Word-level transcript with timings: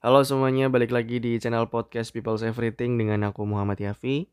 Halo 0.00 0.24
semuanya, 0.24 0.72
balik 0.72 0.96
lagi 0.96 1.20
di 1.20 1.36
channel 1.36 1.68
podcast 1.68 2.08
People's 2.16 2.40
Everything 2.40 2.96
dengan 2.96 3.20
aku 3.28 3.44
Muhammad 3.44 3.76
Yafi. 3.84 4.32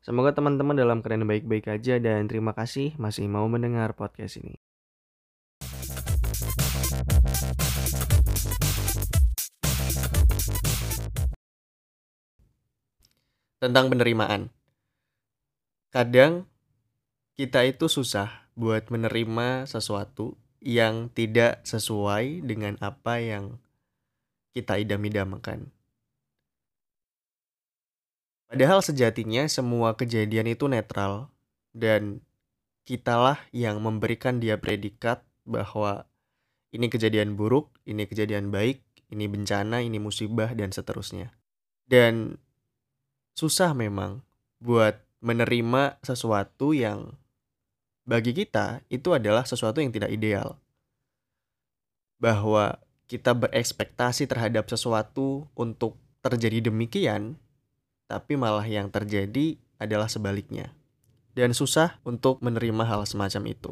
Semoga 0.00 0.32
teman-teman 0.32 0.72
dalam 0.72 1.04
keadaan 1.04 1.28
baik-baik 1.28 1.68
aja 1.68 2.00
dan 2.00 2.24
terima 2.24 2.56
kasih 2.56 2.96
masih 2.96 3.28
mau 3.28 3.44
mendengar 3.44 3.92
podcast 3.92 4.40
ini. 4.40 4.56
Tentang 13.60 13.92
penerimaan. 13.92 14.48
Kadang 15.92 16.48
kita 17.36 17.60
itu 17.68 17.92
susah 17.92 18.48
buat 18.56 18.88
menerima 18.88 19.68
sesuatu 19.68 20.40
yang 20.64 21.12
tidak 21.12 21.60
sesuai 21.68 22.40
dengan 22.40 22.80
apa 22.80 23.20
yang 23.20 23.60
kita 24.54 24.78
idam-idamkan. 24.78 25.68
Padahal 28.46 28.86
sejatinya 28.86 29.50
semua 29.50 29.98
kejadian 29.98 30.54
itu 30.54 30.70
netral 30.70 31.34
dan 31.74 32.22
kitalah 32.86 33.42
yang 33.50 33.82
memberikan 33.82 34.38
dia 34.38 34.54
predikat 34.62 35.26
bahwa 35.42 36.06
ini 36.70 36.86
kejadian 36.86 37.34
buruk, 37.34 37.74
ini 37.82 38.06
kejadian 38.06 38.54
baik, 38.54 38.78
ini 39.10 39.26
bencana, 39.26 39.82
ini 39.82 39.98
musibah 39.98 40.54
dan 40.54 40.70
seterusnya. 40.70 41.34
Dan 41.90 42.38
susah 43.34 43.74
memang 43.74 44.22
buat 44.62 45.02
menerima 45.18 45.98
sesuatu 46.04 46.70
yang 46.76 47.18
bagi 48.04 48.36
kita 48.36 48.84
itu 48.92 49.16
adalah 49.16 49.48
sesuatu 49.48 49.80
yang 49.80 49.90
tidak 49.90 50.12
ideal. 50.12 50.60
Bahwa 52.20 52.78
kita 53.14 53.30
berekspektasi 53.30 54.26
terhadap 54.26 54.66
sesuatu 54.66 55.46
untuk 55.54 55.94
terjadi 56.18 56.66
demikian, 56.66 57.38
tapi 58.10 58.34
malah 58.34 58.66
yang 58.66 58.90
terjadi 58.90 59.54
adalah 59.78 60.10
sebaliknya. 60.10 60.74
Dan 61.30 61.54
susah 61.54 62.02
untuk 62.02 62.42
menerima 62.42 62.82
hal 62.82 63.06
semacam 63.06 63.54
itu. 63.54 63.70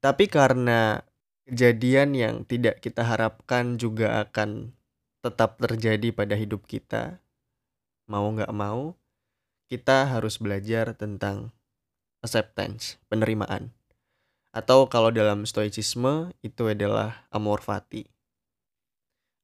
Tapi 0.00 0.32
karena 0.32 1.04
kejadian 1.44 2.16
yang 2.16 2.34
tidak 2.48 2.80
kita 2.80 3.04
harapkan 3.04 3.76
juga 3.76 4.24
akan 4.24 4.72
tetap 5.20 5.60
terjadi 5.60 6.08
pada 6.16 6.40
hidup 6.40 6.64
kita, 6.64 7.20
mau 8.08 8.24
nggak 8.32 8.52
mau, 8.56 8.96
kita 9.68 10.08
harus 10.08 10.40
belajar 10.40 10.96
tentang 10.96 11.52
acceptance, 12.24 12.96
penerimaan. 13.12 13.76
Atau 14.50 14.90
kalau 14.90 15.14
dalam 15.14 15.46
stoicisme 15.46 16.34
itu 16.42 16.66
adalah 16.66 17.26
amor 17.30 17.62
fati. 17.62 18.10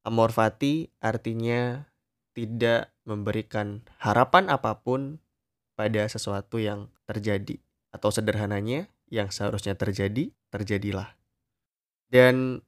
Amor 0.03 0.35
fati 0.35 0.91
artinya 0.99 1.87
tidak 2.35 2.91
memberikan 3.07 3.87
harapan 4.03 4.51
apa 4.51 4.83
pun 4.83 5.23
pada 5.79 6.11
sesuatu 6.11 6.59
yang 6.59 6.91
terjadi. 7.07 7.63
Atau 7.95 8.11
sederhananya, 8.11 8.91
yang 9.07 9.31
seharusnya 9.31 9.79
terjadi, 9.79 10.35
terjadilah. 10.51 11.15
Dan 12.11 12.63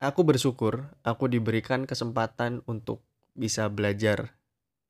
aku 0.00 0.24
bersyukur 0.24 0.92
aku 1.04 1.28
diberikan 1.28 1.88
kesempatan 1.88 2.60
untuk 2.68 3.00
bisa 3.32 3.68
belajar 3.72 4.36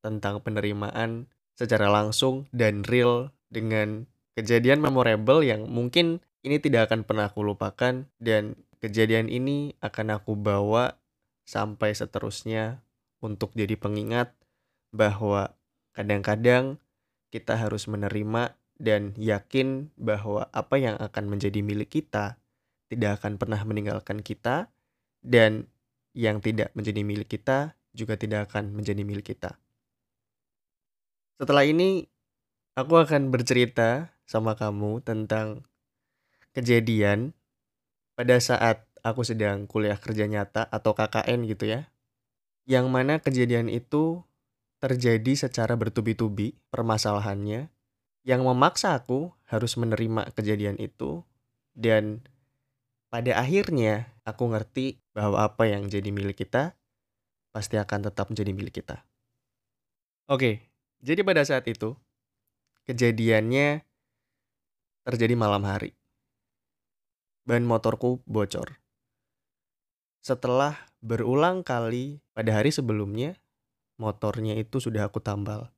tentang 0.02 0.42
penerimaan 0.42 1.30
secara 1.54 1.86
langsung 1.86 2.50
dan 2.50 2.82
real 2.82 3.30
dengan 3.52 4.10
kejadian 4.34 4.82
memorable 4.82 5.46
yang 5.46 5.70
mungkin 5.70 6.18
ini 6.42 6.58
tidak 6.58 6.90
akan 6.90 7.06
pernah 7.06 7.30
aku 7.30 7.46
lupakan 7.46 8.06
dan 8.18 8.58
kejadian 8.82 9.30
ini 9.30 9.78
akan 9.78 10.18
aku 10.18 10.34
bawa 10.34 10.98
sampai 11.46 11.94
seterusnya 11.94 12.82
untuk 13.22 13.54
jadi 13.54 13.78
pengingat 13.78 14.34
bahwa 14.90 15.54
kadang-kadang 15.94 16.82
kita 17.30 17.54
harus 17.56 17.86
menerima 17.86 18.58
dan 18.76 19.14
yakin 19.14 19.94
bahwa 19.94 20.50
apa 20.50 20.76
yang 20.76 20.98
akan 20.98 21.30
menjadi 21.30 21.62
milik 21.62 22.02
kita 22.02 22.42
tidak 22.90 23.22
akan 23.22 23.38
pernah 23.38 23.62
meninggalkan 23.62 24.20
kita 24.20 24.68
dan 25.22 25.70
yang 26.12 26.42
tidak 26.44 26.74
menjadi 26.76 27.00
milik 27.06 27.30
kita 27.30 27.78
juga 27.96 28.18
tidak 28.20 28.52
akan 28.52 28.76
menjadi 28.76 29.00
milik 29.06 29.32
kita. 29.32 29.56
Setelah 31.40 31.64
ini, 31.64 32.04
aku 32.76 33.00
akan 33.00 33.32
bercerita 33.32 34.12
sama 34.28 34.56
kamu 34.56 35.00
tentang 35.04 35.64
kejadian 36.52 37.36
pada 38.16 38.38
saat 38.38 38.84
aku 39.02 39.26
sedang 39.26 39.66
kuliah 39.66 39.98
kerja 39.98 40.30
nyata 40.30 40.68
atau 40.68 40.94
KKN 40.94 41.48
gitu 41.50 41.68
ya. 41.68 41.90
Yang 42.68 42.86
mana 42.88 43.18
kejadian 43.18 43.66
itu 43.66 44.22
terjadi 44.78 45.48
secara 45.48 45.74
bertubi-tubi 45.74 46.58
permasalahannya 46.70 47.70
yang 48.22 48.40
memaksa 48.46 48.94
aku 48.94 49.34
harus 49.50 49.74
menerima 49.74 50.30
kejadian 50.34 50.78
itu 50.78 51.26
dan 51.74 52.22
pada 53.10 53.36
akhirnya 53.36 54.08
aku 54.22 54.48
ngerti 54.54 55.02
bahwa 55.12 55.42
apa 55.44 55.68
yang 55.68 55.90
jadi 55.90 56.08
milik 56.14 56.46
kita 56.46 56.78
pasti 57.52 57.76
akan 57.76 58.08
tetap 58.08 58.32
menjadi 58.32 58.50
milik 58.56 58.80
kita. 58.80 59.04
Oke, 60.30 60.64
jadi 61.04 61.20
pada 61.26 61.44
saat 61.44 61.68
itu, 61.68 61.92
kejadiannya 62.88 63.84
terjadi 65.04 65.34
malam 65.36 65.66
hari. 65.68 65.92
Ban 67.42 67.66
motorku 67.66 68.22
bocor. 68.22 68.78
Setelah 70.22 70.78
berulang 71.02 71.66
kali 71.66 72.22
pada 72.30 72.54
hari 72.62 72.70
sebelumnya, 72.70 73.34
motornya 73.98 74.54
itu 74.54 74.78
sudah 74.78 75.10
aku 75.10 75.18
tambal. 75.18 75.74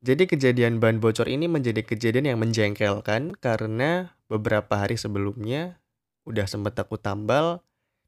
Jadi 0.00 0.26
kejadian 0.26 0.80
ban 0.80 0.98
bocor 0.98 1.28
ini 1.30 1.46
menjadi 1.46 1.84
kejadian 1.84 2.34
yang 2.34 2.40
menjengkelkan 2.40 3.36
karena 3.36 4.16
beberapa 4.26 4.80
hari 4.80 4.96
sebelumnya 4.96 5.78
udah 6.24 6.48
sempat 6.48 6.74
aku 6.80 6.96
tambal 6.96 7.60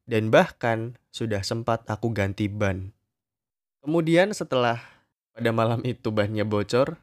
dan 0.08 0.32
bahkan 0.32 0.96
sudah 1.12 1.44
sempat 1.44 1.84
aku 1.86 2.10
ganti 2.10 2.48
ban. 2.48 2.91
Kemudian 3.84 4.32
setelah 4.34 4.80
pada 5.36 5.50
malam 5.52 5.84
itu 5.86 6.10
bannya 6.10 6.42
bocor 6.42 6.96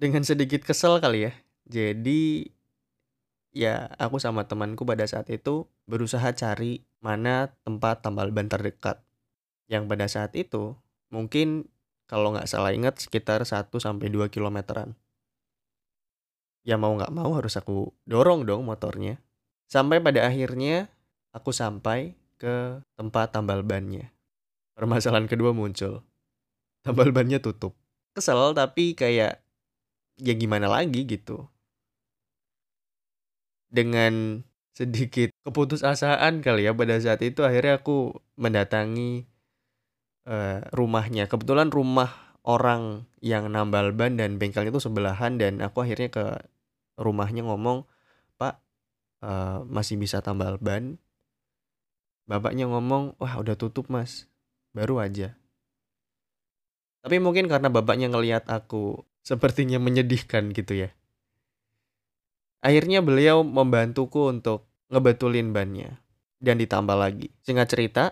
dengan 0.00 0.24
sedikit 0.26 0.64
kesel 0.64 0.98
kali 0.98 1.28
ya. 1.28 1.32
Jadi 1.68 2.50
ya 3.52 3.92
aku 4.00 4.18
sama 4.18 4.48
temanku 4.48 4.82
pada 4.82 5.04
saat 5.04 5.28
itu 5.28 5.68
berusaha 5.86 6.24
cari 6.34 6.82
mana 6.98 7.52
tempat 7.64 8.02
tambal 8.02 8.32
ban 8.32 8.48
terdekat. 8.48 9.00
Yang 9.68 9.84
pada 9.88 10.06
saat 10.08 10.32
itu 10.36 10.76
mungkin 11.12 11.68
kalau 12.10 12.32
nggak 12.32 12.48
salah 12.48 12.74
ingat 12.76 13.00
sekitar 13.00 13.44
1 13.44 13.72
sampai 13.78 14.08
2 14.12 14.28
kilometeran. 14.28 14.96
Ya 16.64 16.78
mau 16.78 16.92
nggak 16.94 17.12
mau 17.12 17.32
harus 17.36 17.56
aku 17.56 17.92
dorong 18.04 18.44
dong 18.48 18.64
motornya. 18.66 19.20
Sampai 19.70 20.04
pada 20.04 20.28
akhirnya 20.28 20.92
aku 21.32 21.54
sampai 21.54 22.16
ke 22.36 22.84
tempat 22.98 23.32
tambal 23.32 23.64
bannya. 23.64 24.12
Permasalahan 24.76 25.28
kedua 25.30 25.52
muncul 25.54 26.04
tambal 26.82 27.14
bannya 27.14 27.38
tutup 27.38 27.78
kesel 28.12 28.52
tapi 28.52 28.92
kayak 28.92 29.40
ya 30.20 30.34
gimana 30.36 30.68
lagi 30.68 31.06
gitu 31.06 31.48
dengan 33.72 34.44
sedikit 34.76 35.32
keputusasaan 35.48 36.44
kali 36.44 36.68
ya. 36.68 36.76
Pada 36.76 37.00
saat 37.00 37.24
itu 37.24 37.40
akhirnya 37.42 37.80
aku 37.80 38.12
mendatangi 38.36 39.24
uh, 40.28 40.60
rumahnya. 40.76 41.26
Kebetulan 41.26 41.72
rumah 41.72 42.36
orang 42.44 43.08
yang 43.24 43.48
nambal 43.48 43.96
ban 43.96 44.20
dan 44.20 44.36
bengkelnya 44.36 44.70
itu 44.70 44.82
sebelahan 44.84 45.40
dan 45.40 45.64
aku 45.64 45.82
akhirnya 45.82 46.12
ke 46.12 46.24
rumahnya 47.00 47.46
ngomong 47.46 47.88
pak 48.36 48.60
uh, 49.24 49.64
masih 49.66 49.96
bisa 49.96 50.20
tambal 50.20 50.60
ban? 50.60 51.00
Bapaknya 52.28 52.68
ngomong 52.70 53.18
wah 53.18 53.34
udah 53.40 53.56
tutup 53.56 53.88
mas. 53.88 54.28
Baru 54.72 55.00
aja. 55.00 55.36
Tapi 57.02 57.18
mungkin 57.18 57.50
karena 57.50 57.66
bapaknya 57.66 58.08
ngelihat 58.08 58.46
aku 58.46 59.02
sepertinya 59.26 59.82
menyedihkan 59.82 60.54
gitu 60.54 60.86
ya. 60.86 60.90
Akhirnya 62.62 63.02
beliau 63.02 63.42
membantuku 63.42 64.30
untuk 64.30 64.70
ngebetulin 64.86 65.50
bannya 65.50 65.98
dan 66.38 66.62
ditambal 66.62 66.94
lagi. 66.94 67.34
Singkat 67.42 67.66
cerita, 67.66 68.04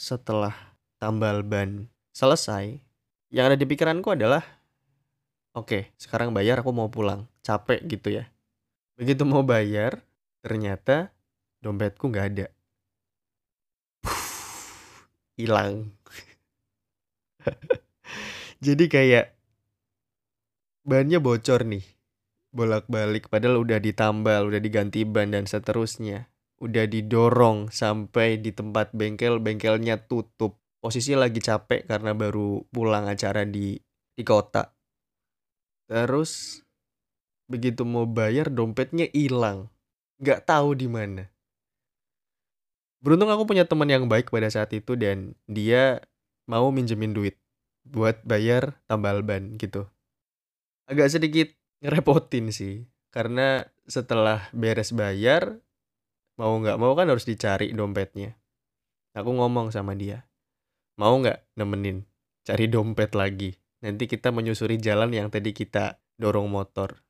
setelah 0.00 0.56
tambal 0.96 1.44
ban 1.44 1.84
selesai, 2.16 2.80
yang 3.28 3.52
ada 3.52 3.60
di 3.60 3.68
pikiranku 3.68 4.16
adalah 4.16 4.40
oke, 5.52 5.68
okay, 5.68 5.82
sekarang 6.00 6.32
bayar 6.32 6.64
aku 6.64 6.72
mau 6.72 6.88
pulang. 6.88 7.28
Capek 7.44 7.84
gitu 7.92 8.20
ya. 8.20 8.24
Begitu 8.96 9.28
mau 9.28 9.44
bayar, 9.44 10.00
ternyata 10.40 11.12
dompetku 11.60 12.08
nggak 12.08 12.26
ada. 12.32 12.46
Hilang. 15.36 15.92
Jadi 18.64 18.84
kayak 18.88 19.36
bannya 20.88 21.20
bocor 21.20 21.68
nih. 21.68 21.99
Bolak-balik 22.50 23.30
padahal 23.30 23.62
udah 23.62 23.78
ditambal, 23.78 24.50
udah 24.50 24.58
diganti 24.58 25.06
ban 25.06 25.30
dan 25.30 25.46
seterusnya. 25.46 26.30
udah 26.60 26.84
didorong 26.84 27.72
sampai 27.72 28.36
di 28.36 28.52
tempat 28.52 28.92
bengkel, 28.92 29.40
bengkelnya 29.40 30.04
tutup. 30.04 30.60
Posisi 30.80 31.12
lagi 31.12 31.40
capek 31.40 31.88
karena 31.88 32.16
baru 32.16 32.64
pulang 32.72 33.08
acara 33.08 33.44
di 33.44 33.76
di 34.16 34.22
kota. 34.24 34.72
Terus 35.88 36.60
begitu 37.48 37.84
mau 37.84 38.04
bayar 38.04 38.52
dompetnya 38.52 39.08
hilang. 39.12 39.68
Nggak 40.20 40.44
tahu 40.48 40.76
di 40.76 40.88
mana. 40.88 41.28
Beruntung 43.00 43.32
aku 43.32 43.48
punya 43.48 43.64
teman 43.64 43.88
yang 43.88 44.04
baik 44.08 44.28
pada 44.28 44.52
saat 44.52 44.72
itu 44.76 44.96
dan 44.96 45.32
dia 45.48 46.04
mau 46.44 46.68
minjemin 46.68 47.16
duit 47.16 47.40
buat 47.84 48.20
bayar 48.24 48.76
tambal 48.84 49.24
ban 49.24 49.56
gitu. 49.56 49.88
Agak 50.84 51.08
sedikit 51.08 51.48
ngerepotin 51.84 52.52
sih. 52.54 52.88
Karena 53.10 53.66
setelah 53.90 54.48
beres 54.54 54.94
bayar 54.94 55.58
mau 56.38 56.54
nggak 56.56 56.78
mau 56.78 56.94
kan 56.94 57.10
harus 57.10 57.26
dicari 57.26 57.74
dompetnya. 57.74 58.38
Aku 59.18 59.34
ngomong 59.34 59.74
sama 59.74 59.98
dia 59.98 60.30
mau 61.00 61.16
nggak 61.16 61.56
nemenin? 61.56 62.04
Cari 62.44 62.68
dompet 62.68 63.16
lagi. 63.16 63.56
Nanti 63.80 64.04
kita 64.04 64.28
menyusuri 64.28 64.76
jalan 64.76 65.08
yang 65.08 65.32
tadi 65.32 65.56
kita 65.56 65.96
dorong 66.20 66.52
motor. 66.52 67.00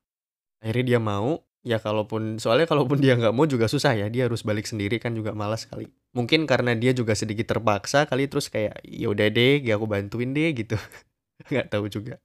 Akhirnya 0.63 0.97
dia 0.97 1.01
mau. 1.03 1.43
Ya 1.61 1.77
kalaupun 1.77 2.41
soalnya 2.41 2.65
kalaupun 2.65 3.05
dia 3.05 3.19
nggak 3.19 3.35
mau 3.35 3.45
juga 3.51 3.67
susah 3.67 3.99
ya. 3.99 4.07
Dia 4.07 4.31
harus 4.31 4.47
balik 4.47 4.71
sendiri 4.71 5.03
kan 5.03 5.13
juga 5.19 5.35
malas 5.35 5.67
kali. 5.67 5.91
Mungkin 6.15 6.47
karena 6.47 6.79
dia 6.79 6.95
juga 6.95 7.19
sedikit 7.19 7.51
terpaksa 7.51 8.07
kali 8.07 8.31
terus 8.31 8.47
kayak 8.47 8.79
ya 8.87 9.11
udah 9.11 9.27
deh 9.29 9.61
ya 9.61 9.75
aku 9.75 9.91
bantuin 9.91 10.31
deh 10.31 10.55
gitu. 10.55 10.79
Nggak 11.51 11.67
tahu 11.75 11.91
juga 11.91 12.23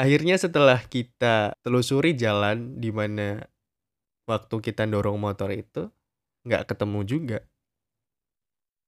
Akhirnya 0.00 0.40
setelah 0.40 0.80
kita 0.80 1.52
telusuri 1.60 2.16
jalan 2.16 2.80
di 2.80 2.88
mana 2.88 3.44
waktu 4.24 4.56
kita 4.64 4.88
dorong 4.88 5.20
motor 5.20 5.52
itu 5.52 5.92
nggak 6.48 6.72
ketemu 6.72 7.00
juga. 7.04 7.38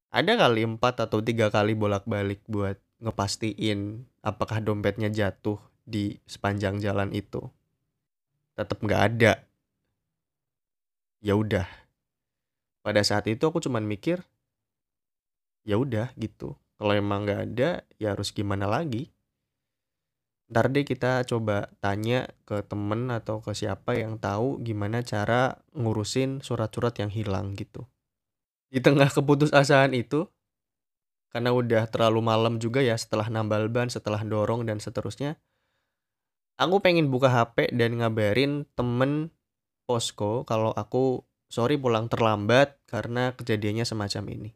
Ada 0.09 0.41
kali 0.41 0.65
empat 0.65 1.05
atau 1.05 1.21
tiga 1.21 1.53
kali 1.53 1.77
bolak-balik 1.77 2.41
buat 2.49 2.81
ngepastiin 3.05 4.09
apakah 4.25 4.65
dompetnya 4.65 5.13
jatuh 5.13 5.61
di 5.85 6.17
sepanjang 6.25 6.81
jalan 6.81 7.13
itu. 7.13 7.45
Tetap 8.57 8.81
nggak 8.81 9.03
ada. 9.13 9.45
Ya 11.21 11.37
udah. 11.37 11.69
Pada 12.81 13.05
saat 13.05 13.29
itu 13.29 13.45
aku 13.45 13.61
cuman 13.61 13.85
mikir, 13.85 14.25
ya 15.69 15.77
udah 15.77 16.09
gitu. 16.17 16.57
Kalau 16.81 16.93
emang 16.97 17.29
nggak 17.29 17.41
ada, 17.53 17.85
ya 18.01 18.17
harus 18.17 18.33
gimana 18.33 18.65
lagi 18.65 19.12
ntar 20.53 20.69
deh 20.69 20.85
kita 20.85 21.25
coba 21.25 21.73
tanya 21.81 22.29
ke 22.45 22.61
temen 22.69 23.09
atau 23.09 23.41
ke 23.41 23.57
siapa 23.57 23.97
yang 23.97 24.21
tahu 24.21 24.61
gimana 24.61 25.01
cara 25.01 25.65
ngurusin 25.73 26.45
surat-surat 26.45 26.93
yang 27.01 27.09
hilang 27.09 27.57
gitu. 27.57 27.89
Di 28.69 28.85
tengah 28.85 29.09
keputusasaan 29.09 29.97
itu, 29.97 30.29
karena 31.33 31.57
udah 31.57 31.89
terlalu 31.89 32.21
malam 32.21 32.61
juga 32.61 32.85
ya 32.85 32.93
setelah 33.01 33.33
nambal 33.33 33.73
ban, 33.73 33.89
setelah 33.89 34.21
dorong 34.21 34.69
dan 34.69 34.77
seterusnya, 34.77 35.41
aku 36.61 36.85
pengen 36.85 37.09
buka 37.09 37.33
HP 37.33 37.73
dan 37.73 37.97
ngabarin 37.97 38.69
temen 38.77 39.33
posko 39.89 40.45
kalau 40.45 40.77
aku 40.77 41.25
sorry 41.49 41.81
pulang 41.81 42.13
terlambat 42.13 42.77
karena 42.85 43.33
kejadiannya 43.33 43.89
semacam 43.89 44.25
ini. 44.37 44.51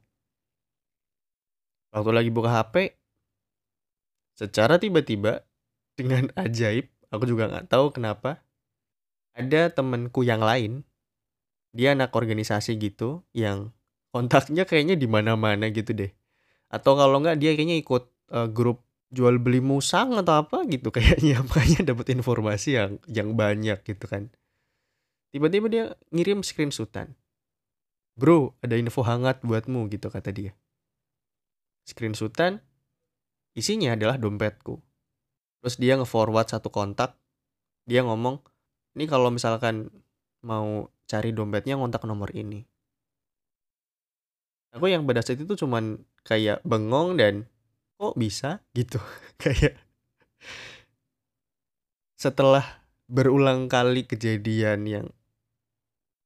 Waktu 1.96 2.12
lagi 2.12 2.28
buka 2.28 2.52
HP, 2.52 2.92
secara 4.36 4.76
tiba-tiba 4.76 5.48
dengan 5.96 6.30
ajaib, 6.44 6.86
aku 7.10 7.24
juga 7.24 7.48
nggak 7.50 7.66
tahu 7.72 7.90
kenapa, 7.96 8.44
ada 9.32 9.72
temenku 9.72 10.22
yang 10.22 10.44
lain, 10.44 10.84
dia 11.72 11.96
anak 11.96 12.12
organisasi 12.12 12.76
gitu, 12.76 13.24
yang 13.32 13.72
kontaknya 14.12 14.64
kayaknya 14.64 14.96
di 14.96 15.08
mana-mana 15.08 15.68
gitu 15.72 15.92
deh. 15.92 16.12
Atau 16.72 16.96
kalau 16.96 17.20
nggak 17.20 17.36
dia 17.40 17.52
kayaknya 17.56 17.76
ikut 17.80 18.04
uh, 18.32 18.48
grup 18.48 18.84
jual 19.12 19.38
beli 19.38 19.62
musang 19.62 20.18
atau 20.18 20.44
apa 20.44 20.66
gitu 20.66 20.90
kayaknya 20.96 21.40
makanya 21.46 21.94
dapat 21.94 22.16
informasi 22.16 22.68
yang 22.76 22.90
yang 23.10 23.36
banyak 23.36 23.80
gitu 23.84 24.04
kan. 24.08 24.32
Tiba-tiba 25.34 25.66
dia 25.68 25.84
ngirim 26.14 26.40
screenshotan. 26.40 27.12
Bro, 28.16 28.56
ada 28.64 28.80
info 28.80 29.04
hangat 29.04 29.44
buatmu 29.44 29.92
gitu 29.92 30.08
kata 30.08 30.32
dia. 30.32 30.56
Screenshotan 31.84 32.64
isinya 33.52 33.92
adalah 33.92 34.16
dompetku 34.16 34.85
terus 35.62 35.76
dia 35.80 35.96
nge-forward 35.98 36.48
satu 36.48 36.68
kontak. 36.72 37.14
Dia 37.86 38.02
ngomong 38.02 38.42
ini 38.96 39.04
kalau 39.06 39.28
misalkan 39.30 39.92
mau 40.42 40.88
cari 41.06 41.30
dompetnya 41.30 41.78
ngontak 41.78 42.02
nomor 42.08 42.32
ini. 42.34 42.64
Aku 44.76 44.90
yang 44.92 45.08
pada 45.08 45.24
saat 45.24 45.40
itu 45.40 45.56
cuman 45.56 46.00
kayak 46.26 46.60
bengong 46.66 47.16
dan 47.16 47.48
kok 47.96 48.16
bisa? 48.18 48.60
Gitu. 48.76 49.00
Kayak 49.40 49.80
setelah 52.16 52.64
berulang 53.06 53.68
kali 53.68 54.08
kejadian 54.08 54.88
yang 54.88 55.06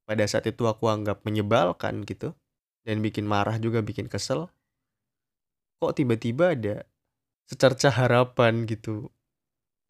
pada 0.07 0.27
saat 0.27 0.47
itu 0.47 0.67
aku 0.67 0.87
anggap 0.91 1.23
menyebalkan 1.27 2.03
gitu 2.07 2.35
dan 2.87 3.03
bikin 3.03 3.27
marah 3.27 3.59
juga 3.59 3.83
bikin 3.83 4.07
kesel 4.07 4.49
kok 5.83 5.93
tiba-tiba 5.99 6.57
ada 6.57 6.87
secerca 7.51 7.91
harapan 7.91 8.65
gitu 8.65 9.11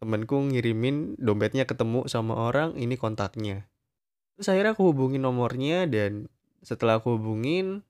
temenku 0.01 0.41
ngirimin 0.41 1.21
dompetnya 1.21 1.69
ketemu 1.69 2.09
sama 2.09 2.35
orang 2.35 2.75
ini 2.81 2.97
kontaknya. 2.97 3.69
Terus 4.35 4.49
akhirnya 4.49 4.73
aku 4.73 4.97
hubungin 4.97 5.21
nomornya 5.21 5.85
dan 5.85 6.33
setelah 6.65 6.99
aku 6.99 7.21
hubungin 7.21 7.85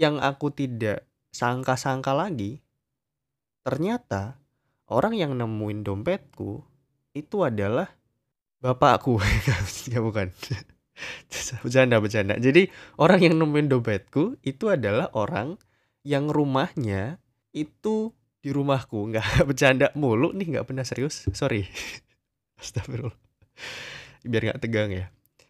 yang 0.00 0.16
aku 0.16 0.48
tidak 0.48 1.04
sangka-sangka 1.32 2.16
lagi 2.16 2.64
ternyata 3.62 4.40
orang 4.90 5.14
yang 5.14 5.32
nemuin 5.38 5.86
dompetku 5.86 6.64
itu 7.12 7.36
adalah 7.44 7.92
bapakku. 8.64 9.20
Ya 9.92 10.00
bukan. 10.00 10.32
Bercanda 11.64 11.98
bercanda. 11.98 12.36
Jadi 12.36 12.68
orang 13.00 13.20
yang 13.20 13.34
nemuin 13.40 13.68
dompetku 13.68 14.38
itu 14.44 14.68
adalah 14.68 15.12
orang 15.16 15.56
yang 16.04 16.28
rumahnya 16.28 17.20
itu 17.52 18.12
di 18.42 18.50
rumahku 18.50 19.14
nggak 19.14 19.26
bercanda 19.48 19.94
mulu 19.94 20.34
nih 20.34 20.58
nggak 20.58 20.66
pernah 20.66 20.82
serius. 20.82 21.30
Sorry. 21.30 21.64
Astagfirullah. 22.60 23.16
Biar 24.26 24.42
nggak 24.52 24.60
tegang 24.60 24.90
ya. 24.90 25.06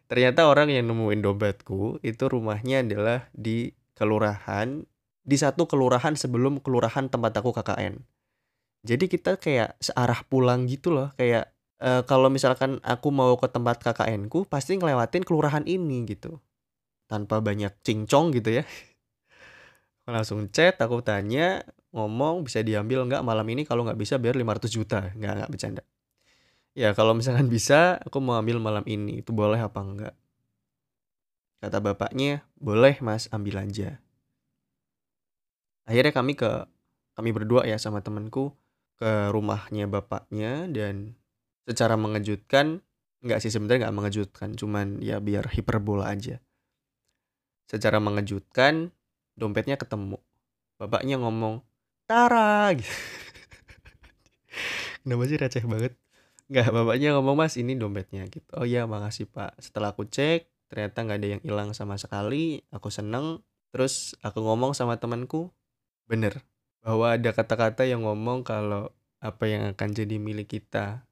Ternyata 0.06 0.44
orang 0.44 0.68
yang 0.68 0.92
nemuin 0.92 1.24
dompetku 1.24 1.98
itu 2.04 2.24
rumahnya 2.28 2.84
adalah 2.84 3.32
di 3.32 3.72
kelurahan 3.96 4.84
di 5.24 5.36
satu 5.40 5.64
kelurahan 5.64 6.12
sebelum 6.14 6.60
kelurahan 6.60 7.08
tempat 7.08 7.32
aku 7.40 7.56
KKN 7.56 7.96
jadi 8.82 9.06
kita 9.06 9.38
kayak 9.38 9.78
searah 9.78 10.26
pulang 10.26 10.66
gitu 10.66 10.90
loh. 10.90 11.14
Kayak 11.14 11.54
e, 11.78 12.02
kalau 12.02 12.26
misalkan 12.26 12.82
aku 12.82 13.14
mau 13.14 13.38
ke 13.38 13.46
tempat 13.46 13.78
KKN 13.78 14.26
ku 14.26 14.42
pasti 14.42 14.74
ngelewatin 14.74 15.22
kelurahan 15.22 15.62
ini 15.64 16.02
gitu. 16.10 16.42
Tanpa 17.06 17.38
banyak 17.38 17.70
cincong 17.86 18.34
gitu 18.34 18.58
ya. 18.58 18.64
Langsung 20.10 20.50
chat 20.50 20.82
aku 20.82 20.98
tanya 21.06 21.62
ngomong 21.92 22.48
bisa 22.48 22.64
diambil 22.64 23.04
nggak 23.04 23.22
malam 23.24 23.46
ini 23.52 23.68
kalau 23.68 23.84
nggak 23.84 24.00
bisa 24.00 24.16
biar 24.16 24.34
500 24.36 24.68
juta. 24.72 25.12
Nggak 25.14 25.32
nggak 25.44 25.50
bercanda. 25.52 25.82
Ya 26.72 26.96
kalau 26.96 27.12
misalkan 27.12 27.52
bisa 27.52 28.00
aku 28.00 28.18
mau 28.18 28.36
ambil 28.40 28.58
malam 28.58 28.84
ini. 28.88 29.20
Itu 29.20 29.36
boleh 29.36 29.60
apa 29.60 29.80
enggak 29.80 30.14
kata 31.62 31.78
bapaknya 31.78 32.42
boleh 32.58 32.98
mas 32.98 33.30
ambil 33.30 33.62
aja. 33.62 34.02
Akhirnya 35.86 36.10
kami 36.10 36.34
ke 36.34 36.66
kami 37.14 37.30
berdua 37.30 37.62
ya 37.62 37.78
sama 37.78 38.02
temanku 38.02 38.50
ke 38.98 39.30
rumahnya 39.30 39.86
bapaknya 39.86 40.66
dan 40.66 41.14
secara 41.62 41.94
mengejutkan 41.94 42.82
nggak 43.22 43.38
sih 43.38 43.54
sebenarnya 43.54 43.86
nggak 43.86 43.96
mengejutkan 43.96 44.58
cuman 44.58 44.98
ya 44.98 45.22
biar 45.22 45.46
hiperbola 45.54 46.10
aja. 46.10 46.42
Secara 47.70 48.02
mengejutkan 48.02 48.90
dompetnya 49.38 49.78
ketemu. 49.78 50.18
Bapaknya 50.82 51.22
ngomong 51.22 51.62
Tara 52.12 52.68
gitu. 52.76 52.92
Kenapa 55.00 55.24
sih 55.24 55.40
receh 55.40 55.64
banget? 55.64 55.96
Nggak, 56.52 56.68
bapaknya 56.68 57.16
ngomong 57.16 57.40
mas 57.40 57.56
ini 57.56 57.72
dompetnya 57.72 58.28
gitu. 58.28 58.52
Oh 58.52 58.68
iya 58.68 58.84
makasih 58.84 59.32
pak. 59.32 59.56
Setelah 59.56 59.96
aku 59.96 60.04
cek 60.04 60.44
ternyata 60.68 61.08
nggak 61.08 61.18
ada 61.24 61.28
yang 61.32 61.40
hilang 61.40 61.72
sama 61.72 61.96
sekali. 61.96 62.60
Aku 62.68 62.92
seneng. 62.92 63.40
Terus 63.72 64.12
aku 64.20 64.44
ngomong 64.44 64.76
sama 64.76 65.00
temanku, 65.00 65.56
bener 66.04 66.44
bahwa 66.84 67.16
ada 67.16 67.32
kata-kata 67.32 67.88
yang 67.88 68.04
ngomong 68.04 68.44
kalau 68.44 68.92
apa 69.24 69.48
yang 69.48 69.72
akan 69.72 69.96
jadi 69.96 70.20
milik 70.20 70.52
kita 70.52 71.08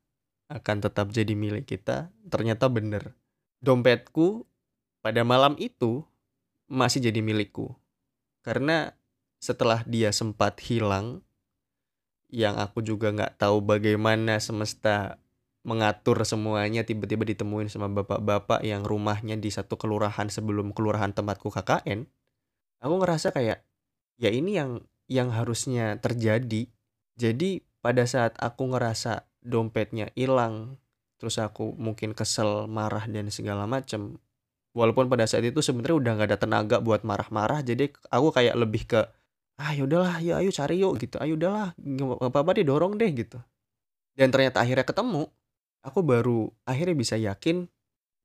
akan 0.52 0.84
tetap 0.84 1.08
jadi 1.16 1.32
milik 1.32 1.64
kita. 1.64 2.12
Ternyata 2.28 2.68
bener. 2.68 3.16
Dompetku 3.64 4.44
pada 5.00 5.24
malam 5.24 5.56
itu 5.56 6.04
masih 6.68 7.08
jadi 7.08 7.24
milikku. 7.24 7.72
Karena 8.44 8.99
setelah 9.40 9.82
dia 9.88 10.12
sempat 10.12 10.60
hilang 10.60 11.24
yang 12.30 12.60
aku 12.60 12.84
juga 12.84 13.10
nggak 13.10 13.42
tahu 13.42 13.58
bagaimana 13.64 14.38
semesta 14.38 15.18
mengatur 15.66 16.22
semuanya 16.24 16.86
tiba-tiba 16.86 17.26
ditemuin 17.26 17.68
sama 17.68 17.90
bapak-bapak 17.90 18.64
yang 18.64 18.80
rumahnya 18.86 19.36
di 19.36 19.52
satu 19.52 19.76
kelurahan 19.76 20.30
sebelum 20.32 20.72
kelurahan 20.72 21.12
tempatku 21.12 21.52
KKN. 21.52 22.08
Aku 22.80 22.94
ngerasa 22.96 23.34
kayak 23.34 23.60
ya 24.16 24.30
ini 24.32 24.56
yang 24.56 24.80
yang 25.10 25.28
harusnya 25.34 26.00
terjadi. 26.00 26.70
Jadi 27.18 27.60
pada 27.84 28.08
saat 28.08 28.38
aku 28.40 28.72
ngerasa 28.72 29.28
dompetnya 29.44 30.08
hilang, 30.16 30.80
terus 31.20 31.36
aku 31.36 31.76
mungkin 31.76 32.16
kesel, 32.16 32.64
marah 32.70 33.04
dan 33.04 33.28
segala 33.28 33.68
macem. 33.68 34.16
Walaupun 34.72 35.10
pada 35.10 35.26
saat 35.26 35.44
itu 35.44 35.60
sebenarnya 35.60 35.96
udah 35.98 36.12
nggak 36.14 36.28
ada 36.30 36.38
tenaga 36.40 36.76
buat 36.78 37.02
marah-marah, 37.02 37.60
jadi 37.66 37.90
aku 38.08 38.32
kayak 38.32 38.54
lebih 38.54 38.86
ke 38.86 39.00
ah 39.60 39.76
yaudahlah 39.76 40.24
ya 40.24 40.40
ayo 40.40 40.48
cari 40.48 40.80
yuk 40.80 40.96
gitu. 40.96 41.20
Ayo 41.20 41.36
udahlah 41.36 41.76
nggak 41.76 42.32
apa-apa 42.32 42.56
deh 42.56 42.64
dorong 42.64 42.96
deh 42.96 43.12
gitu. 43.12 43.36
Dan 44.16 44.32
ternyata 44.32 44.64
akhirnya 44.64 44.88
ketemu 44.88 45.28
aku 45.84 46.00
baru 46.00 46.48
akhirnya 46.64 46.96
bisa 46.96 47.20
yakin 47.20 47.68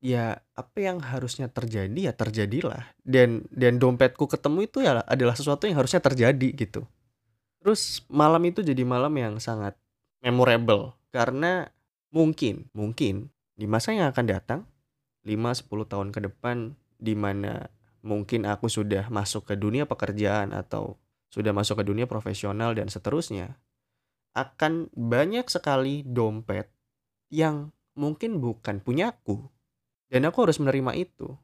ya 0.00 0.40
apa 0.56 0.76
yang 0.80 1.04
harusnya 1.04 1.52
terjadi 1.52 2.10
ya 2.10 2.12
terjadilah. 2.16 2.96
Dan 3.04 3.44
dan 3.52 3.76
dompetku 3.76 4.24
ketemu 4.24 4.64
itu 4.64 4.80
ya 4.80 5.04
adalah 5.04 5.36
sesuatu 5.36 5.68
yang 5.68 5.76
harusnya 5.76 6.00
terjadi 6.00 6.48
gitu. 6.56 6.88
Terus 7.60 8.00
malam 8.08 8.40
itu 8.48 8.64
jadi 8.64 8.80
malam 8.88 9.12
yang 9.20 9.36
sangat 9.36 9.76
memorable 10.24 10.96
karena 11.12 11.68
mungkin 12.08 12.72
mungkin 12.72 13.28
di 13.56 13.68
masa 13.68 13.92
yang 13.92 14.08
akan 14.08 14.24
datang 14.24 14.60
5-10 15.26 15.90
tahun 15.90 16.08
ke 16.14 16.20
depan 16.32 16.78
di 16.96 17.12
mana 17.12 17.68
mungkin 18.00 18.46
aku 18.46 18.70
sudah 18.70 19.10
masuk 19.10 19.50
ke 19.50 19.54
dunia 19.58 19.84
pekerjaan 19.84 20.54
atau 20.54 20.96
sudah 21.30 21.52
masuk 21.52 21.82
ke 21.82 21.84
dunia 21.86 22.06
profesional 22.08 22.72
dan 22.72 22.88
seterusnya, 22.88 23.58
akan 24.36 24.92
banyak 24.92 25.48
sekali 25.48 26.04
dompet 26.04 26.68
yang 27.32 27.72
mungkin 27.96 28.38
bukan 28.38 28.84
punyaku. 28.84 29.48
Dan 30.06 30.28
aku 30.28 30.46
harus 30.46 30.62
menerima 30.62 30.92
itu. 30.94 31.34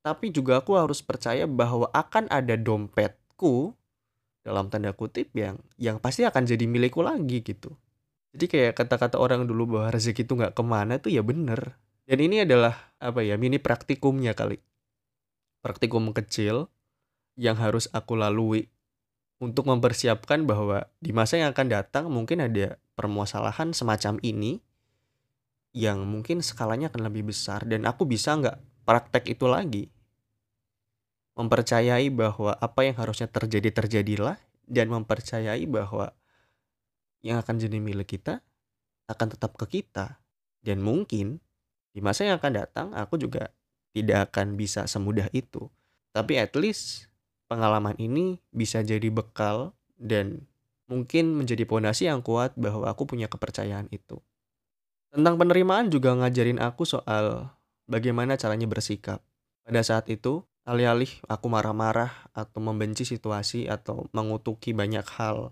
Tapi 0.00 0.30
juga 0.30 0.62
aku 0.62 0.78
harus 0.78 1.02
percaya 1.02 1.44
bahwa 1.44 1.90
akan 1.90 2.30
ada 2.30 2.54
dompetku 2.54 3.74
dalam 4.40 4.72
tanda 4.72 4.96
kutip 4.96 5.28
yang 5.36 5.60
yang 5.76 6.00
pasti 6.00 6.24
akan 6.24 6.48
jadi 6.48 6.64
milikku 6.64 7.04
lagi 7.04 7.44
gitu. 7.44 7.76
Jadi 8.30 8.46
kayak 8.46 8.78
kata-kata 8.78 9.18
orang 9.18 9.44
dulu 9.44 9.76
bahwa 9.76 9.90
rezeki 9.90 10.22
itu 10.24 10.32
nggak 10.38 10.54
ke 10.54 10.62
mana 10.62 11.02
tuh 11.02 11.12
ya 11.12 11.20
bener. 11.20 11.76
Dan 12.06 12.18
ini 12.22 12.46
adalah 12.46 12.94
apa 13.02 13.20
ya 13.26 13.36
mini 13.36 13.58
praktikumnya 13.58 14.32
kali. 14.32 14.58
Praktikum 15.60 16.14
kecil 16.14 16.70
yang 17.36 17.58
harus 17.58 17.90
aku 17.92 18.16
lalui 18.16 18.70
untuk 19.40 19.64
mempersiapkan 19.66 20.44
bahwa 20.44 20.84
di 21.00 21.16
masa 21.16 21.40
yang 21.40 21.56
akan 21.56 21.66
datang 21.72 22.04
mungkin 22.12 22.44
ada 22.44 22.76
permasalahan 22.92 23.72
semacam 23.72 24.20
ini 24.20 24.60
yang 25.72 26.04
mungkin 26.04 26.44
skalanya 26.44 26.92
akan 26.92 27.08
lebih 27.08 27.32
besar. 27.32 27.64
Dan 27.64 27.88
aku 27.88 28.04
bisa 28.04 28.36
nggak 28.36 28.84
praktek 28.84 29.32
itu 29.32 29.48
lagi. 29.48 29.88
Mempercayai 31.40 32.12
bahwa 32.12 32.52
apa 32.52 32.84
yang 32.84 33.00
harusnya 33.00 33.26
terjadi 33.32 33.72
terjadilah. 33.72 34.36
Dan 34.70 34.92
mempercayai 34.92 35.66
bahwa 35.66 36.14
yang 37.26 37.42
akan 37.42 37.58
jadi 37.58 37.82
milik 37.82 38.14
kita 38.20 38.38
akan 39.10 39.34
tetap 39.34 39.56
ke 39.56 39.80
kita. 39.80 40.20
Dan 40.62 40.84
mungkin 40.84 41.42
di 41.90 41.98
masa 42.04 42.28
yang 42.28 42.38
akan 42.38 42.52
datang 42.54 42.86
aku 42.94 43.18
juga 43.18 43.50
tidak 43.90 44.30
akan 44.30 44.54
bisa 44.54 44.86
semudah 44.86 45.26
itu. 45.34 45.66
Tapi 46.14 46.38
at 46.38 46.54
least 46.54 47.09
pengalaman 47.50 47.98
ini 47.98 48.38
bisa 48.54 48.86
jadi 48.86 49.10
bekal 49.10 49.74
dan 49.98 50.46
mungkin 50.86 51.34
menjadi 51.34 51.66
pondasi 51.66 52.06
yang 52.06 52.22
kuat 52.22 52.54
bahwa 52.54 52.86
aku 52.86 53.10
punya 53.10 53.26
kepercayaan 53.26 53.90
itu. 53.90 54.22
Tentang 55.10 55.34
penerimaan 55.34 55.90
juga 55.90 56.14
ngajarin 56.14 56.62
aku 56.62 56.86
soal 56.86 57.50
bagaimana 57.90 58.38
caranya 58.38 58.70
bersikap. 58.70 59.18
Pada 59.66 59.82
saat 59.82 60.06
itu, 60.06 60.46
alih-alih 60.62 61.10
aku 61.26 61.50
marah-marah 61.50 62.30
atau 62.30 62.62
membenci 62.62 63.02
situasi 63.02 63.66
atau 63.66 64.06
mengutuki 64.14 64.70
banyak 64.70 65.02
hal, 65.18 65.50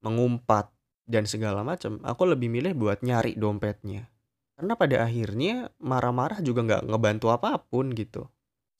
mengumpat 0.00 0.72
dan 1.04 1.28
segala 1.28 1.60
macam, 1.60 2.00
aku 2.00 2.24
lebih 2.24 2.48
milih 2.48 2.72
buat 2.72 3.04
nyari 3.04 3.36
dompetnya. 3.36 4.08
Karena 4.56 4.72
pada 4.72 5.04
akhirnya 5.04 5.68
marah-marah 5.76 6.40
juga 6.40 6.64
nggak 6.64 6.88
ngebantu 6.88 7.26
apa 7.28 7.60
pun 7.60 7.92
gitu. 7.92 8.24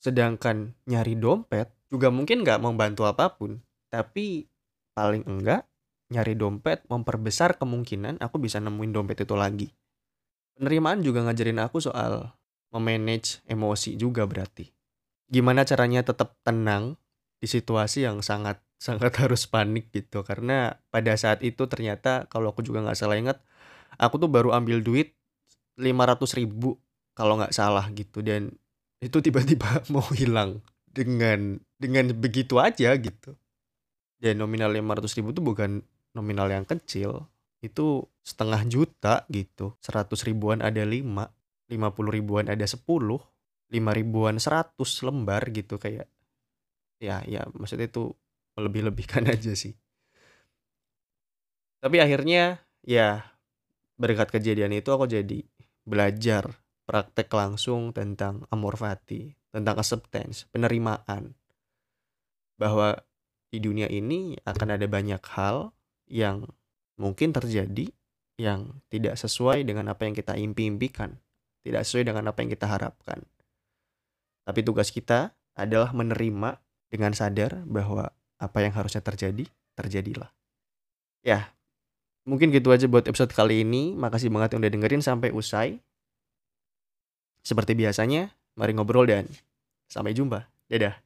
Sedangkan 0.01 0.73
nyari 0.89 1.13
dompet 1.13 1.69
juga 1.95 2.11
mungkin 2.11 2.43
nggak 2.43 2.59
membantu 2.59 3.07
apa 3.07 3.31
pun, 3.31 3.63
tapi 3.87 4.51
paling 4.91 5.23
enggak 5.23 5.63
nyari 6.11 6.35
dompet 6.35 6.83
memperbesar 6.91 7.55
kemungkinan 7.55 8.19
aku 8.19 8.37
bisa 8.37 8.59
nemuin 8.59 8.91
dompet 8.91 9.23
itu 9.23 9.33
lagi. 9.33 9.71
Penerimaan 10.59 11.01
juga 11.01 11.23
ngajarin 11.23 11.63
aku 11.63 11.79
soal 11.79 12.35
memanage 12.75 13.39
emosi 13.47 13.95
juga 13.95 14.27
berarti. 14.27 14.67
Gimana 15.31 15.63
caranya 15.63 16.03
tetap 16.03 16.37
tenang 16.43 16.99
di 17.39 17.47
situasi 17.47 18.03
yang 18.03 18.19
sangat 18.19 18.59
sangat 18.85 19.15
harus 19.23 19.47
panik 19.47 19.89
gitu 19.95 20.21
karena 20.21 20.83
pada 20.91 21.15
saat 21.15 21.41
itu 21.41 21.63
ternyata 21.65 22.27
kalau 22.27 22.51
aku 22.51 22.61
juga 22.61 22.83
nggak 22.83 22.99
salah 22.99 23.15
ingat 23.15 23.39
aku 23.95 24.19
tuh 24.19 24.27
baru 24.27 24.51
ambil 24.51 24.83
duit 24.83 25.15
500 25.79 26.37
ribu 26.37 26.75
kalau 27.15 27.39
nggak 27.39 27.55
salah 27.55 27.87
gitu 27.95 28.19
dan 28.19 28.51
itu 28.99 29.17
tiba-tiba 29.23 29.81
mau 29.95 30.05
hilang 30.11 30.59
dengan 30.91 31.59
dengan 31.75 32.11
begitu 32.15 32.57
aja 32.59 32.95
gitu. 32.95 33.35
Dan 34.19 34.39
nominal 34.39 34.71
500 34.71 35.17
ribu 35.19 35.35
itu 35.35 35.41
bukan 35.43 35.83
nominal 36.15 36.47
yang 36.47 36.63
kecil. 36.63 37.27
Itu 37.59 38.07
setengah 38.23 38.63
juta 38.65 39.27
gitu. 39.27 39.75
100 39.83 40.07
ribuan 40.25 40.63
ada 40.63 40.81
5. 40.81 41.03
50 41.69 42.17
ribuan 42.17 42.47
ada 42.47 42.63
10. 42.63 42.79
5 42.79 43.99
ribuan 43.99 44.35
100 44.39 44.75
lembar 45.05 45.41
gitu 45.51 45.75
kayak. 45.75 46.07
Ya, 47.03 47.21
ya 47.27 47.43
maksudnya 47.51 47.91
itu 47.91 48.15
melebih-lebihkan 48.55 49.27
aja 49.33 49.51
sih. 49.53 49.75
Tapi 51.83 52.01
akhirnya 52.01 52.65
ya 52.81 53.35
berkat 53.99 54.31
kejadian 54.31 54.73
itu 54.73 54.89
aku 54.89 55.05
jadi 55.05 55.43
belajar 55.85 56.49
praktek 56.89 57.29
langsung 57.29 57.93
tentang 57.93 58.45
amor 58.49 58.77
fati, 58.77 59.37
tentang 59.53 59.77
acceptance, 59.77 60.49
penerimaan 60.49 61.37
bahwa 62.55 62.99
di 63.51 63.59
dunia 63.63 63.87
ini 63.87 64.35
akan 64.43 64.75
ada 64.75 64.87
banyak 64.87 65.21
hal 65.31 65.71
yang 66.07 66.47
mungkin 66.99 67.31
terjadi 67.31 67.91
yang 68.35 68.83
tidak 68.91 69.15
sesuai 69.15 69.63
dengan 69.63 69.91
apa 69.91 70.07
yang 70.07 70.15
kita 70.15 70.35
impi-impikan, 70.35 71.15
tidak 71.63 71.87
sesuai 71.87 72.11
dengan 72.11 72.31
apa 72.31 72.43
yang 72.43 72.51
kita 72.51 72.67
harapkan. 72.67 73.23
Tapi 74.45 74.59
tugas 74.61 74.91
kita 74.91 75.33
adalah 75.55 75.95
menerima 75.95 76.59
dengan 76.91 77.11
sadar 77.15 77.63
bahwa 77.63 78.11
apa 78.37 78.57
yang 78.59 78.75
harusnya 78.75 78.99
terjadi, 79.01 79.47
terjadilah. 79.73 80.29
Ya, 81.25 81.55
mungkin 82.27 82.51
gitu 82.51 82.69
aja 82.69 82.85
buat 82.85 83.07
episode 83.07 83.31
kali 83.31 83.63
ini. 83.63 83.95
Makasih 83.95 84.29
banget 84.29 84.53
yang 84.53 84.61
udah 84.61 84.73
dengerin 84.75 85.01
sampai 85.01 85.31
usai. 85.31 85.79
Seperti 87.41 87.73
biasanya, 87.73 88.35
mari 88.59 88.75
ngobrol 88.75 89.07
dan 89.07 89.25
sampai 89.89 90.13
jumpa. 90.13 90.45
Dadah. 90.69 91.04